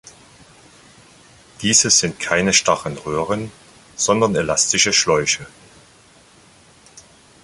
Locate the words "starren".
2.53-2.97